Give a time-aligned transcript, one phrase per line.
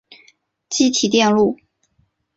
[0.67, 1.57] 积体电路